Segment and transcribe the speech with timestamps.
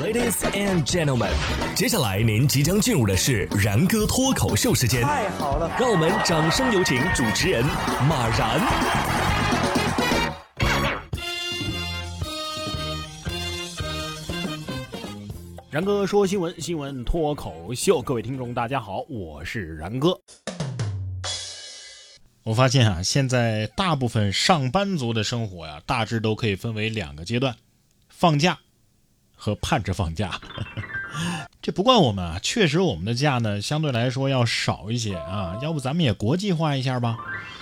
[0.00, 1.30] Ladies and gentlemen，
[1.76, 5.02] 接下来您即将进入的是然哥脱口秀时间。
[5.02, 7.62] 太好了，让我们掌声有请主持人
[8.08, 8.60] 马然。
[15.70, 20.18] 然哥说新闻，新闻脱口秀，各位听众大家好，我是然哥。
[22.42, 27.54] 我发现啊，现在大部分上班族的生活呀，大致都可以分为两个阶段：
[28.08, 28.58] 放假
[29.40, 30.38] 和盼着放假。
[31.62, 35.58] 这不怪我们啊，确实我们的假呢相对来说要少一些啊。
[35.62, 37.16] 要不咱们也国际化一下吧？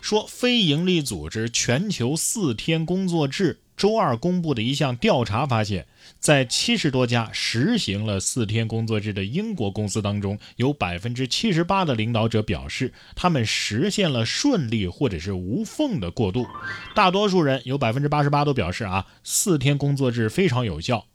[0.00, 3.60] 说非营利组织全球四天工作制。
[3.76, 5.86] 周二公布的一项调查发现，
[6.18, 16.46] 在七十多家实行了四天工作制的英国公司当中，有百分之七十八的领导者表示，他们实现了顺利或者是无缝的过渡。
[16.94, 21.06] 大多数人有百分之八十八都表示啊，四天工作制非常有效。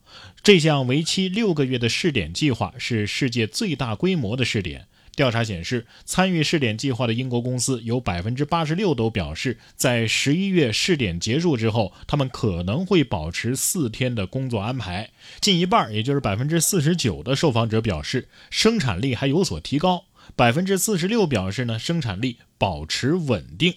[0.44, 4.88] 这项为期六个月的试点计划是世界最大规模的试点。
[5.16, 15.12] 调查显示，参与试点计划的英国公司有百分之八十六都表示，在十一月试点结束之后，他们可能会保持四天的工作安排。
[15.40, 20.04] 近一半，也就是百分之四十九的受访者表示，生产力还有所提高。
[20.36, 23.76] 百分之四十六表示呢，生产力保持稳定。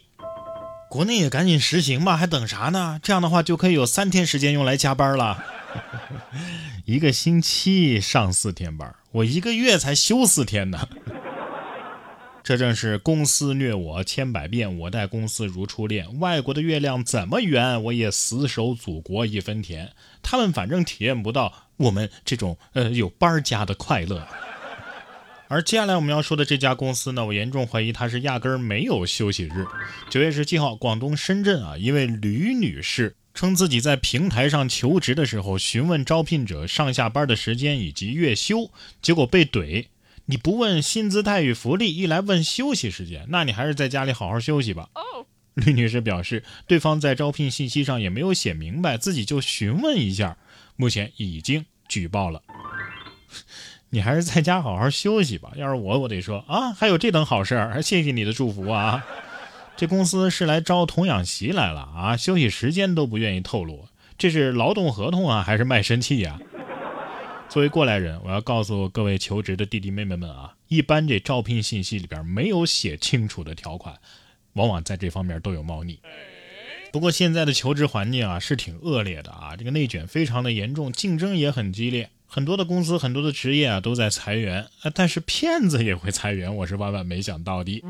[0.91, 2.99] 国内也赶紧实行吧，还等啥呢？
[3.01, 5.45] 这样的话就可以有三天时间用来加班了。
[6.85, 10.89] 一个星期上四天班，我一个月才休四天呢。
[12.43, 16.19] 这正是公司虐我千百遍，我待公司如初恋。
[16.19, 19.93] 外国的月亮怎么圆，我也死守祖国一分田。
[20.23, 24.27] 他们反正体验不到我们这种呃有班家的快乐。
[25.49, 29.67] 而接下来我们要说的这家公司呢，我严重怀疑它是压根儿没有休息日。
[30.09, 39.87] 九月十七号，广东深圳啊，一位吕女士称自己在平台上求职的时候，询问招聘者上下班的时间以及月休，结果被怼。
[40.27, 44.89] 你不问薪资待遇福利，一来问休息时间，那你还是在家里好好休息吧。
[45.55, 50.37] 吕女士表示，对方在招聘信息上也没有写明白，自己就询问一下，
[50.75, 52.43] 目前已经举报了。
[53.91, 55.53] 你还是在家好好休息吧。
[55.55, 59.07] 要是我，我得说啊，还有这等好事儿，谢谢你的祝福啊。
[59.79, 63.87] 这公司是来招童养媳来了啊，休息时间都不愿意透露，
[64.19, 66.37] 这是劳动合同啊，还是卖身契呀？
[67.49, 73.95] 作为过来人，我要告诉各位求职的弟弟妹妹们啊，一般这招聘信息里边没有写清楚的条款，
[74.55, 76.01] 往往在这方面都有猫腻。
[76.91, 87.81] 不过现在的求职环境啊是挺恶劣的啊，这个内卷非常的严重，竞争也很激烈，很多的公司、很多的职业啊都在裁员，但是骗子也会裁员，我是万万没想到的。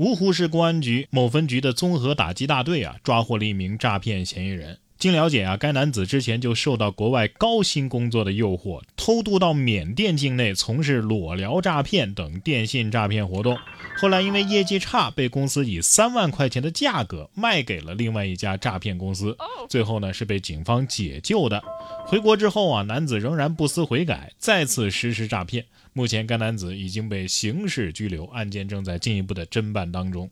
[0.00, 4.78] 芜湖市公安局某分局的综合打击大队啊，抓获了一名诈骗嫌疑人。
[5.00, 13.56] 经了解啊，该男子之前就受到国外高薪工作的诱惑，偷渡到缅甸境内从事裸聊诈骗等电信诈骗活动。
[13.96, 19.34] 后来因为业绩差，被公司以三万块钱的价格卖给了另外一家诈骗公司。
[19.70, 21.62] 最后呢，是被警方解救的。
[22.04, 25.64] 回国之后啊，男子仍然不思悔改，再次实施诈骗。
[25.94, 30.28] 目前该男子已经被刑事拘留，案件正在进一步的侦办当中。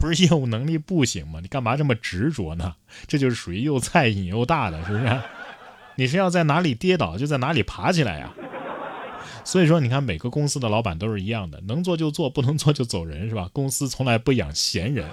[0.00, 1.40] 不是业务能力不行吗？
[1.42, 2.74] 你干嘛这么执着呢？
[3.06, 5.20] 这就是属于又菜瘾又大的，是不是？
[5.96, 8.32] 你是要在哪里跌倒就在哪里爬起来呀？
[9.44, 13.48] 所以说，你看每个公司的老板都是一样的，能做就做，不能做就走人，是吧？
[13.52, 15.06] 公司从来不养闲人。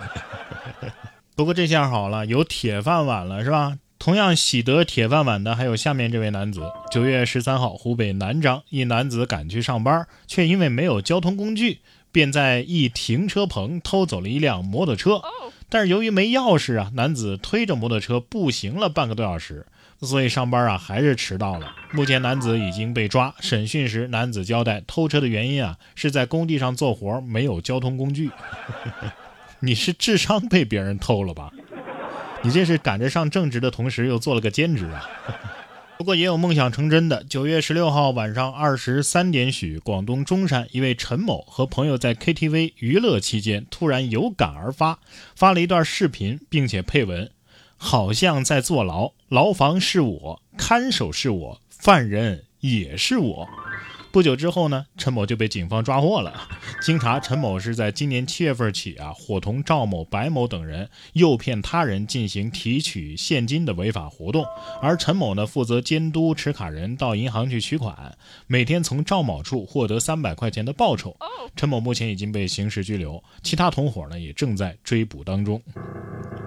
[1.35, 3.77] 不过这下好了，有铁饭碗了，是吧？
[3.99, 6.61] 同样喜得铁饭碗的还有下面这位男子。
[6.91, 11.79] 九月十三号，湖北南漳一男子赶去上班，却因为没有交通工具。
[12.17, 15.21] 便在一停车棚偷走了一辆摩托车，
[15.69, 19.67] 但是由于没钥匙啊，男子推着摩托车步行了半个多小时，
[20.01, 21.75] 所以上班啊还是迟到了。
[21.91, 28.31] 目前男子已经被抓，审讯时男子交代，偷车的原因啊是在工地上做活，没有交通工具。
[29.61, 31.51] 你是智商被别人偷了吧？
[32.41, 35.07] 你这是赶着上正职的同时又做了个兼职啊？
[35.97, 37.23] 不过也有梦想成真的。
[37.23, 44.99] 九月十六号晚上二十三点许，广东中山一位陈某和朋友在 KTV 娱乐期间，突然有感而发，
[45.35, 47.31] 发了一段视频，并且配文
[47.77, 53.49] ：“好像在坐牢，牢房是我，看守是我，犯人也是我。”
[54.11, 56.47] 不久之后呢，陈某就被警方抓获了。
[56.81, 64.45] 经查，陈某是在今年七月份起啊，伙同赵某、白某等人诱骗他人进行提取现金的违法活动，
[64.81, 68.17] 而陈某呢，负责监督持卡人到银行去取款，
[68.47, 71.15] 每天从赵某处获得三百块钱的报酬。
[71.55, 75.61] 陈某目前已经被刑事拘留，其他同伙呢也正在追捕当中。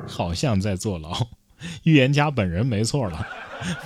[0.08, 1.12] 好像在坐牢，
[1.84, 3.26] 预言家本人没错了，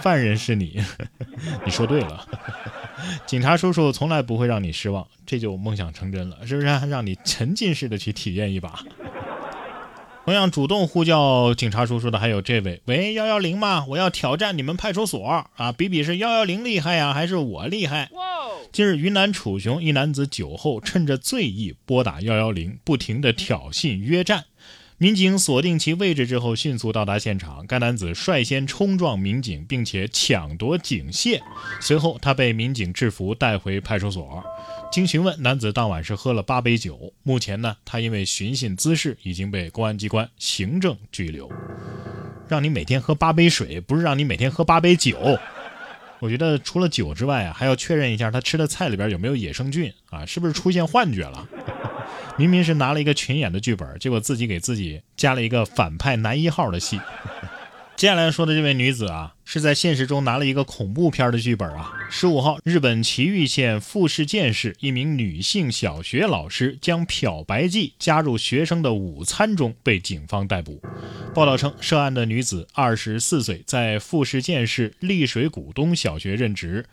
[0.01, 0.83] 犯人是你，
[1.65, 2.27] 你说对了。
[3.27, 6.67] 警察叔叔从来不会让你失望，这就梦想成真了，是不是？
[6.67, 8.81] 让你沉浸式的去体验一把。
[10.25, 13.85] 同样主动呼叫警察叔叔的还有这位，喂，幺幺零吗？
[13.89, 15.23] 我要挑战你们派出所
[15.57, 15.71] 啊！
[15.73, 18.09] 比比是幺幺零厉害呀，还是我厉害？
[18.73, 24.45] 今日，云南楚雄一男子酒后趁着醉意拨打幺幺零，不停的挑衅约战。
[24.97, 27.67] 民警锁定其位置之后，迅速到达现场。
[27.67, 31.41] 该男子率先冲撞民警，并且抢夺警械。
[31.81, 34.43] 随后，他被民警制服，带回派出所。
[34.93, 37.13] 经询问，男子当晚是喝了八杯酒。
[37.25, 41.51] 目前呢，他因为寻衅滋事，已经被公安机关行政拘留。
[42.47, 45.19] 让你每天喝八杯水，不是让你每天喝八杯酒。
[46.21, 51.49] 我觉得除了酒之外啊，还要确认一下他吃的菜里边有没有野生菌啊，是不是出现幻觉了？
[52.37, 57.01] 明明是拿了一个群演的剧本，结果自己给自己加了一个反派男一号的戏。
[57.97, 61.93] 接下来说的这位女子啊，是在现实中拿了一个恐怖片的剧本啊。
[62.11, 70.83] 十五号，日本崎玉县富士见市一名女性小学老师将漂白剂加入学生的午餐中，被警方逮捕。
[71.33, 76.85] 报道称，涉案的女子二十四岁，在富士见市丽水谷东小学任职。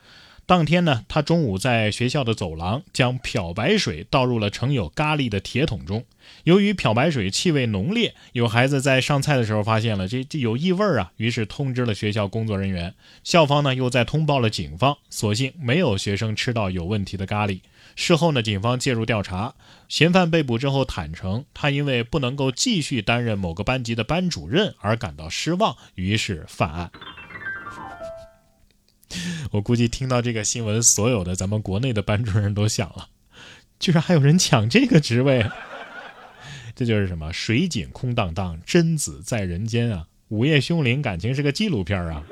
[0.51, 6.03] 当天呢，他中午在学校的走廊将漂白水倒入了盛有咖喱的铁桶中。
[6.44, 12.94] 由于漂白水气味浓烈，有孩子在上菜的时候发现了这这有异味啊，于是通知了学校工作人员。
[13.24, 17.62] 校方呢又在通报了警方，所幸没有学生吃到有问题的咖喱。
[17.95, 19.53] 事后呢，警方介入调查，
[19.88, 26.92] 嫌犯被捕之后坦诚，他因为不能够继续担任某个班级的班主任而感到失望，于是犯案。
[29.52, 33.10] 我估计听到这个新闻，所有的咱们国内的班主任都想了，
[33.80, 35.46] 居然还有人抢这个职位，
[36.75, 40.08] 这就是什么水井空荡荡，贞子在人间啊！
[40.30, 42.24] 午夜凶铃感情是个纪录片啊！